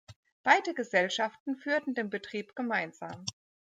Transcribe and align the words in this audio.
Beide 0.41 0.73
Gesellschaften 0.73 1.57
führten 1.57 1.93
den 1.93 2.09
Betrieb 2.09 2.55
gemeinsam. 2.55 3.23